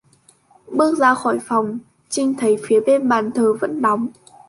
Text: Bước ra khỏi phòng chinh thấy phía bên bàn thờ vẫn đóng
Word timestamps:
Bước 0.71 0.97
ra 0.97 1.13
khỏi 1.13 1.39
phòng 1.41 1.79
chinh 2.09 2.35
thấy 2.37 2.57
phía 2.65 2.79
bên 2.81 3.09
bàn 3.09 3.31
thờ 3.35 3.53
vẫn 3.53 3.81
đóng 3.81 4.07